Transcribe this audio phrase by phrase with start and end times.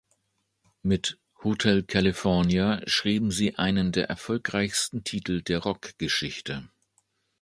[0.81, 6.67] Mit "Hotel California" schrieben sie einen der erfolgreichsten Titel der Rockgeschichte.